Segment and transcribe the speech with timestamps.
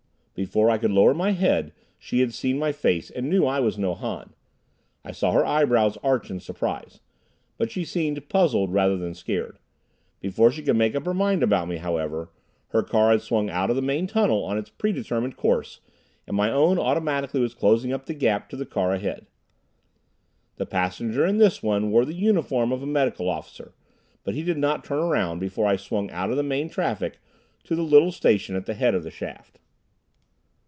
[0.33, 3.77] Before I could lower my head she had seen my face, and knew I was
[3.77, 4.33] no Han.
[5.05, 6.99] I saw her eyebrows arch in surprise.
[7.59, 9.59] But she seemed puzzled rather than scared.
[10.19, 12.31] Before she could make up her mind about me, however,
[12.69, 15.79] her car had swung out of the main tunnel on its predetermined course,
[16.25, 19.27] and my own automatically was closing up the gap to the car ahead.
[20.55, 23.75] The passenger in this one wore the uniform of a medical officer,
[24.23, 27.19] but he did not turn around before I swung out of main traffic
[27.65, 29.59] to the little station at the head of the shaft.